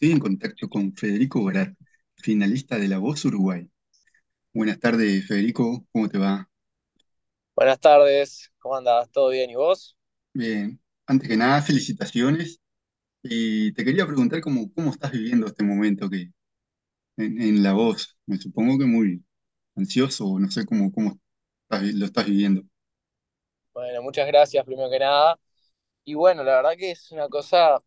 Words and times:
Estoy 0.00 0.12
en 0.12 0.18
contacto 0.18 0.68
con 0.68 0.94
Federico 0.96 1.40
Borat, 1.42 1.74
finalista 2.16 2.76
de 2.78 2.88
La 2.88 2.98
Voz 2.98 3.24
Uruguay. 3.26 3.70
Buenas 4.54 4.80
tardes, 4.80 5.26
Federico, 5.26 5.86
¿cómo 5.92 6.08
te 6.08 6.18
va? 6.18 6.50
Buenas 7.54 7.78
tardes, 7.80 8.50
¿cómo 8.58 8.74
andás? 8.76 9.08
¿Todo 9.12 9.28
bien? 9.30 9.50
¿Y 9.50 9.54
vos? 9.54 9.96
Bien. 10.32 10.80
Antes 11.06 11.28
que 11.28 11.36
nada, 11.36 11.62
felicitaciones. 11.62 12.60
Y 13.22 13.72
te 13.74 13.84
quería 13.84 14.06
preguntar 14.06 14.40
cómo, 14.42 14.72
cómo 14.74 14.92
estás 14.92 15.12
viviendo 15.12 15.46
este 15.48 15.64
momento 15.64 16.10
que, 16.10 16.32
en, 17.18 17.40
en 17.42 17.62
La 17.62 17.72
Voz. 17.74 18.18
Me 18.26 18.38
supongo 18.38 18.78
que 18.78 18.86
muy 18.86 19.24
ansioso, 19.76 20.38
no 20.40 20.50
sé 20.50 20.66
cómo, 20.66 20.92
cómo 20.92 21.20
estás 21.64 21.84
lo 21.94 22.06
estás 22.06 22.26
viviendo. 22.26 22.64
Bueno, 23.72 24.02
muchas 24.02 24.26
gracias 24.26 24.64
primero 24.64 24.90
que 24.90 24.98
nada. 24.98 25.38
Y 26.04 26.14
bueno, 26.14 26.44
la 26.44 26.56
verdad 26.56 26.72
que 26.78 26.92
es 26.92 27.12
una 27.12 27.28
cosa 27.28 27.80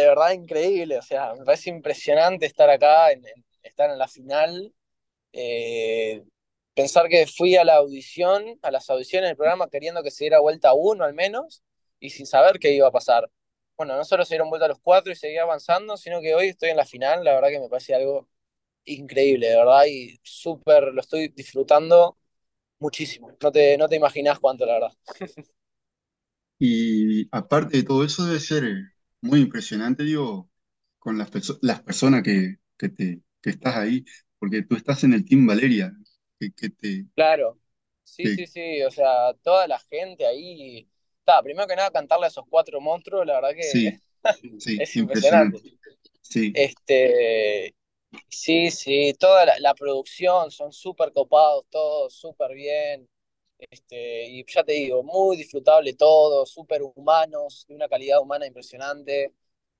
de 0.00 0.06
verdad 0.08 0.32
increíble, 0.32 0.98
o 0.98 1.02
sea, 1.02 1.34
me 1.34 1.44
parece 1.44 1.70
impresionante 1.70 2.46
estar 2.46 2.68
acá, 2.70 3.08
estar 3.62 3.90
en 3.90 3.98
la 3.98 4.08
final. 4.08 4.74
Eh, 5.32 6.24
pensar 6.74 7.08
que 7.08 7.26
fui 7.26 7.56
a 7.56 7.64
la 7.64 7.76
audición, 7.76 8.58
a 8.62 8.70
las 8.72 8.90
audiciones 8.90 9.30
del 9.30 9.36
programa 9.36 9.68
queriendo 9.70 10.02
que 10.02 10.10
se 10.12 10.24
diera 10.24 10.40
vuelta 10.40 10.74
uno 10.74 11.04
al 11.04 11.14
menos 11.14 11.62
y 12.00 12.10
sin 12.10 12.26
saber 12.26 12.58
qué 12.60 12.72
iba 12.72 12.88
a 12.88 12.92
pasar. 12.92 13.30
Bueno, 13.76 13.96
no 13.96 14.04
solo 14.04 14.24
se 14.24 14.34
dieron 14.34 14.50
vuelta 14.50 14.68
los 14.68 14.80
cuatro 14.80 15.12
y 15.12 15.16
seguí 15.16 15.38
avanzando, 15.38 15.96
sino 15.96 16.20
que 16.22 16.34
hoy 16.34 16.48
estoy 16.48 16.70
en 16.70 16.76
la 16.78 16.86
final, 16.86 17.24
la 17.24 17.34
verdad 17.34 17.50
que 17.50 17.60
me 17.60 17.68
parece 17.68 17.94
algo 17.94 18.28
increíble, 18.86 19.48
de 19.48 19.56
verdad, 19.56 19.84
y 19.86 20.18
súper 20.24 20.84
lo 20.94 21.00
estoy 21.02 21.28
disfrutando 21.28 22.18
Muchísimo. 22.80 23.32
No 23.42 23.52
te, 23.52 23.78
no 23.78 23.88
te 23.88 23.96
imaginas 23.96 24.38
cuánto, 24.40 24.66
la 24.66 24.74
verdad. 24.74 24.92
Y 26.58 27.28
aparte 27.30 27.76
de 27.78 27.82
todo 27.84 28.04
eso, 28.04 28.24
debe 28.26 28.40
ser 28.40 28.64
muy 29.24 29.40
impresionante, 29.40 30.04
digo, 30.04 30.50
con 30.98 31.18
las, 31.18 31.30
perso- 31.32 31.58
las 31.62 31.82
personas 31.82 32.22
que, 32.22 32.58
que, 32.78 32.88
te, 32.90 33.22
que 33.42 33.50
estás 33.50 33.76
ahí, 33.76 34.04
porque 34.38 34.62
tú 34.62 34.76
estás 34.76 35.04
en 35.04 35.14
el 35.14 35.24
Team 35.24 35.46
Valeria, 35.46 35.94
que, 36.38 36.52
que 36.52 36.70
te... 36.70 37.06
Claro. 37.14 37.58
Sí, 38.04 38.28
sí, 38.28 38.46
sí. 38.46 38.82
O 38.82 38.90
sea, 38.90 39.32
toda 39.42 39.66
la 39.66 39.78
gente 39.78 40.26
ahí. 40.26 40.88
Está, 41.20 41.42
primero 41.42 41.66
que 41.66 41.76
nada, 41.76 41.90
cantarle 41.90 42.26
a 42.26 42.28
esos 42.28 42.44
cuatro 42.48 42.80
monstruos, 42.80 43.24
la 43.26 43.34
verdad 43.40 43.54
que 43.56 43.82
sí, 43.82 44.02
sí, 44.58 44.76
es 44.76 44.96
impresionante. 44.96 45.62
impresionante. 45.62 45.78
Sí. 46.22 46.54
Este, 46.54 47.74
sí, 48.28 48.70
sí, 48.70 49.14
toda 49.18 49.46
la, 49.46 49.58
la 49.60 49.74
producción, 49.74 50.50
son 50.50 50.72
súper 50.72 51.12
copados, 51.12 51.66
todos 51.70 52.14
súper 52.14 52.54
bien. 52.54 53.08
Este, 53.58 54.26
y 54.28 54.44
ya 54.46 54.64
te 54.64 54.72
digo, 54.72 55.02
muy 55.02 55.36
disfrutable 55.36 55.94
todo, 55.94 56.44
súper 56.46 56.82
humanos, 56.82 57.64
de 57.68 57.74
una 57.74 57.88
calidad 57.88 58.20
humana 58.20 58.46
impresionante. 58.46 59.34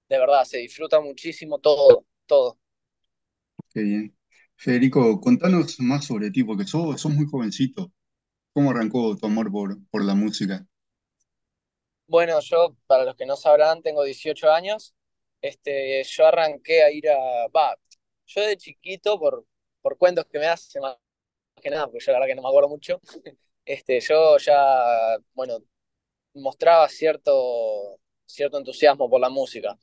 De 0.09 0.19
verdad, 0.19 0.45
se 0.45 0.59
disfruta 0.59 1.01
muchísimo 1.01 1.59
todo, 1.59 2.07
todo. 2.27 2.59
Qué 3.73 3.81
bien. 3.81 4.17
Federico, 4.57 5.21
contanos 5.21 5.79
más 5.81 6.07
sobre 6.07 6.31
ti, 6.31 6.45
porque 6.45 6.65
sos, 6.65 7.01
sos 7.01 7.13
muy 7.13 7.27
jovencito. 7.27 7.93
¿Cómo 8.53 8.71
arrancó 8.71 9.17
tu 9.17 9.27
amor 9.27 9.51
por, 9.53 9.79
por 9.91 10.05
la 10.05 10.15
música? 10.15 10.67
Bueno, 12.07 12.39
yo, 12.41 12.77
para 12.87 13.05
los 13.05 13.17
que 13.17 13.27
no 13.27 13.37
sabrán, 13.37 13.83
tengo 13.83 14.05
18 14.05 14.51
años. 14.51 14.95
Este, 15.41 16.03
yo 16.05 16.27
arranqué 16.27 16.83
a 16.83 16.91
ir 16.91 17.09
a... 17.09 17.49
Va, 17.49 17.77
yo 18.27 18.43
de 18.43 18.57
chiquito, 18.57 19.19
por, 19.19 19.47
por 19.83 19.99
cuentos 19.99 20.27
que 20.27 20.39
me 20.39 20.47
hacen 20.47 20.83
que 21.65 21.71
nada, 21.71 21.87
porque 21.89 22.05
yo 22.07 22.13
la 22.13 22.21
verdad 22.21 22.31
que 22.33 22.37
no 22.37 22.43
me 22.43 22.49
acuerdo 22.51 22.71
mucho, 22.71 23.01
este, 23.67 24.01
yo 24.01 24.39
ya, 24.39 25.17
bueno, 25.35 25.59
mostraba 26.35 26.89
cierto, 26.89 27.99
cierto 28.27 28.59
entusiasmo 28.59 29.09
por 29.11 29.21
la 29.21 29.31
música. 29.31 29.79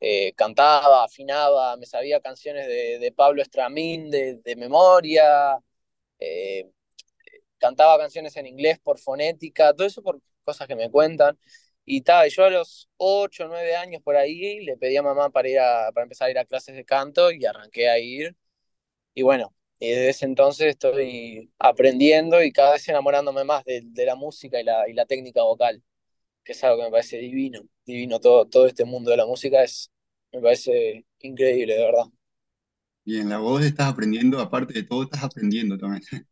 Eh, 0.00 0.32
cantaba, 0.34 1.04
afinaba, 1.04 1.76
me 1.76 1.86
sabía 1.86 2.20
canciones 2.20 2.66
de, 2.68 2.98
de 2.98 3.12
Pablo 3.12 3.42
Estramín 3.42 4.10
de, 4.10 4.36
de 4.36 4.56
memoria, 4.56 5.58
eh, 6.20 6.70
cantaba 7.58 7.98
canciones 7.98 8.36
en 8.36 8.46
inglés 8.46 8.78
por 8.80 8.98
fonética, 8.98 9.72
todo 9.74 9.86
eso 9.86 10.02
por 10.02 10.20
cosas 10.44 10.66
que 10.68 10.76
me 10.76 10.90
cuentan. 10.90 11.38
Y 11.84 12.02
tal, 12.02 12.30
yo 12.30 12.44
a 12.44 12.50
los 12.50 12.88
8 12.96 13.44
o 13.44 13.48
9 13.48 13.76
años 13.76 14.02
por 14.02 14.16
ahí 14.16 14.60
le 14.64 14.76
pedí 14.76 14.96
a 14.96 15.02
mamá 15.02 15.30
para 15.30 15.48
ir 15.48 15.58
a, 15.60 15.90
para 15.92 16.04
empezar 16.04 16.28
a 16.28 16.30
ir 16.30 16.38
a 16.38 16.44
clases 16.44 16.74
de 16.76 16.84
canto 16.84 17.30
y 17.32 17.44
arranqué 17.44 17.88
a 17.88 17.98
ir. 17.98 18.36
Y 19.14 19.22
bueno, 19.22 19.54
y 19.82 19.90
desde 19.90 20.10
ese 20.10 20.24
entonces 20.26 20.68
estoy 20.68 21.50
aprendiendo 21.58 22.42
y 22.42 22.52
cada 22.52 22.72
vez 22.74 22.88
enamorándome 22.88 23.44
más 23.44 23.64
de, 23.64 23.82
de 23.84 24.06
la 24.06 24.14
música 24.16 24.60
y 24.60 24.64
la, 24.64 24.88
y 24.88 24.92
la 24.94 25.06
técnica 25.06 25.42
vocal, 25.42 25.82
que 26.44 26.52
es 26.52 26.64
algo 26.64 26.78
que 26.78 26.84
me 26.86 26.90
parece 26.92 27.18
divino, 27.18 27.62
divino 27.86 28.20
todo, 28.20 28.46
todo 28.48 28.66
este 28.66 28.84
mundo 28.84 29.10
de 29.12 29.18
la 29.18 29.26
música 29.26 29.62
es, 29.64 29.90
me 30.32 30.40
parece 30.42 31.06
increíble, 31.20 31.74
de 31.76 31.84
verdad. 31.84 32.04
Y 33.04 33.18
en 33.20 33.28
la 33.28 33.38
voz 33.38 33.64
estás 33.64 33.86
aprendiendo, 33.92 34.40
aparte 34.40 34.74
de 34.74 34.82
todo, 34.82 35.04
estás 35.04 35.22
aprendiendo 35.22 35.78
también, 35.78 36.02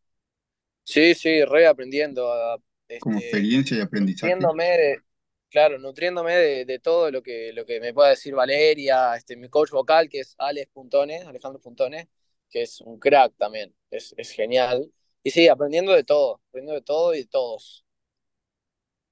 Sí, 0.84 1.14
sí, 1.14 1.44
reaprendiendo, 1.44 2.32
a, 2.32 2.56
como 2.98 3.18
este, 3.18 3.18
experiencia 3.18 3.76
y 3.76 3.80
aprendizaje. 3.80 4.36
nutriéndome 4.36 4.64
de, 4.64 5.02
claro, 5.48 5.78
nutriéndome 5.78 6.34
de, 6.34 6.64
de 6.64 6.78
todo 6.80 7.10
lo 7.12 7.22
que, 7.22 7.52
lo 7.52 7.64
que 7.64 7.80
me 7.80 7.94
pueda 7.94 8.10
decir 8.10 8.34
Valeria, 8.34 9.14
este, 9.16 9.36
mi 9.36 9.48
coach 9.48 9.70
vocal, 9.70 10.08
que 10.08 10.20
es 10.20 10.34
Alex 10.38 10.70
Puntones, 10.72 11.24
Alejandro 11.26 11.60
Puntones, 11.60 12.08
que 12.50 12.62
es 12.62 12.80
un 12.82 12.98
crack 12.98 13.34
también, 13.36 13.74
es, 13.90 14.14
es 14.18 14.30
genial. 14.32 14.92
Y 15.22 15.30
sí, 15.32 15.48
aprendiendo 15.48 15.92
de 15.92 16.04
todo, 16.04 16.40
aprendiendo 16.50 16.74
de 16.80 16.82
todo 16.82 17.14
y 17.14 17.18
de 17.20 17.26
todos. 17.28 17.84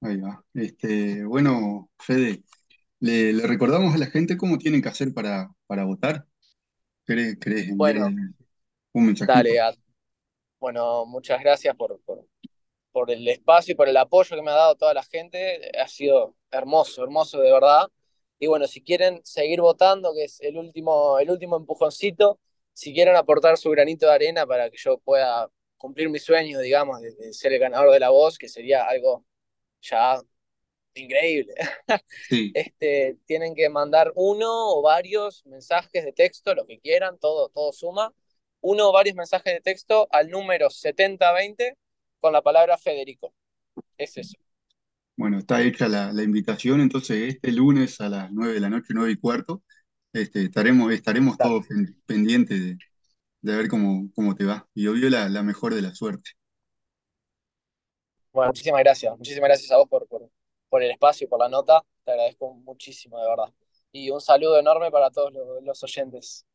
Ahí 0.00 0.16
va. 0.18 0.44
Este, 0.54 1.24
bueno, 1.24 1.90
Fede, 1.98 2.44
le, 3.00 3.32
le 3.32 3.46
recordamos 3.46 3.94
a 3.94 3.98
la 3.98 4.06
gente 4.08 4.36
cómo 4.36 4.58
tienen 4.58 4.82
que 4.82 4.88
hacer 4.90 5.14
para, 5.14 5.52
para 5.66 5.84
votar. 5.84 6.26
¿Querés, 7.06 7.38
querés 7.38 7.68
enviarle 7.70 8.04
Bueno, 8.04 8.16
un 8.94 9.06
mensajito? 9.06 9.54
dale, 9.54 9.60
a- 9.60 9.72
bueno, 10.60 11.06
muchas 11.06 11.40
gracias 11.40 11.76
por, 11.76 12.00
por, 12.02 12.26
por 12.92 13.10
el 13.10 13.26
espacio 13.28 13.72
y 13.72 13.76
por 13.76 13.88
el 13.88 13.96
apoyo 13.96 14.36
que 14.36 14.42
me 14.42 14.50
ha 14.52 14.54
dado 14.54 14.76
toda 14.76 14.94
la 14.94 15.04
gente. 15.04 15.72
Ha 15.80 15.88
sido 15.88 16.36
hermoso, 16.50 17.04
hermoso 17.04 17.40
de 17.40 17.52
verdad. 17.52 17.88
Y 18.38 18.48
bueno, 18.48 18.66
si 18.68 18.82
quieren 18.82 19.20
seguir 19.24 19.60
votando, 19.62 20.14
que 20.14 20.24
es 20.24 20.40
el 20.42 20.58
último, 20.58 21.18
el 21.20 21.30
último 21.30 21.56
empujoncito, 21.56 22.40
si 22.78 22.94
quieren 22.94 23.16
aportar 23.16 23.58
su 23.58 23.70
granito 23.70 24.06
de 24.06 24.12
arena 24.12 24.46
para 24.46 24.70
que 24.70 24.76
yo 24.78 24.98
pueda 24.98 25.50
cumplir 25.76 26.08
mi 26.10 26.20
sueño, 26.20 26.60
digamos, 26.60 27.00
de, 27.00 27.12
de 27.12 27.32
ser 27.32 27.52
el 27.52 27.58
ganador 27.58 27.92
de 27.92 27.98
la 27.98 28.10
voz, 28.10 28.38
que 28.38 28.48
sería 28.48 28.84
algo 28.84 29.24
ya 29.82 30.20
increíble. 30.94 31.54
Sí. 32.28 32.52
Este, 32.54 33.18
tienen 33.26 33.56
que 33.56 33.68
mandar 33.68 34.12
uno 34.14 34.46
o 34.48 34.82
varios 34.82 35.44
mensajes 35.46 36.04
de 36.04 36.12
texto, 36.12 36.54
lo 36.54 36.66
que 36.66 36.78
quieran, 36.78 37.18
todo, 37.18 37.48
todo 37.48 37.72
suma. 37.72 38.14
Uno 38.60 38.90
o 38.90 38.92
varios 38.92 39.16
mensajes 39.16 39.54
de 39.54 39.60
texto 39.60 40.06
al 40.12 40.30
número 40.30 40.70
7020 40.70 41.76
con 42.20 42.32
la 42.32 42.42
palabra 42.42 42.78
Federico. 42.78 43.34
Es 43.96 44.16
eso. 44.18 44.38
Bueno, 45.16 45.38
está 45.38 45.62
hecha 45.62 45.88
la, 45.88 46.12
la 46.12 46.22
invitación, 46.22 46.80
entonces 46.80 47.34
este 47.34 47.50
lunes 47.50 48.00
a 48.00 48.08
las 48.08 48.30
9 48.30 48.54
de 48.54 48.60
la 48.60 48.70
noche, 48.70 48.94
9 48.94 49.10
y 49.12 49.16
cuarto, 49.16 49.64
este, 50.12 50.44
estaremos, 50.44 50.92
estaremos 50.92 51.38
todos 51.38 51.66
pen- 51.66 51.96
pendientes 52.06 52.60
de, 52.60 52.78
de 53.42 53.56
ver 53.56 53.68
cómo, 53.68 54.10
cómo 54.14 54.34
te 54.36 54.44
va. 54.46 54.68
Y 54.74 54.86
obvio 54.88 55.10
la, 55.10 55.28
la 55.28 55.42
mejor 55.42 55.74
de 55.74 55.82
la 55.82 55.94
suerte. 55.94 56.32
Bueno, 58.32 58.48
muchísimas 58.50 58.80
gracias. 58.80 59.16
Muchísimas 59.16 59.48
gracias 59.48 59.70
a 59.72 59.76
vos 59.78 59.88
por, 59.88 60.06
por, 60.06 60.30
por 60.68 60.82
el 60.82 60.90
espacio 60.90 61.24
y 61.26 61.28
por 61.28 61.40
la 61.40 61.48
nota. 61.48 61.82
Te 62.04 62.12
agradezco 62.12 62.54
muchísimo, 62.54 63.18
de 63.18 63.28
verdad. 63.28 63.52
Y 63.92 64.10
un 64.10 64.20
saludo 64.20 64.58
enorme 64.58 64.90
para 64.90 65.10
todos 65.10 65.32
los, 65.32 65.62
los 65.62 65.82
oyentes. 65.82 66.46